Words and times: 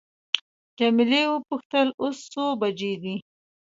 جميله 0.77 1.21
وپوښتل 1.29 1.87
اوس 2.01 2.17
څو 2.31 2.45
بجې 2.61 2.93
دي. 3.03 3.15